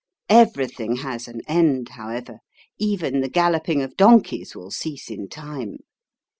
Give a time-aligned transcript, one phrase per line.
[0.29, 2.39] Everything has au end, however;
[2.79, 5.75] even the galloping of donkeys will cease in time.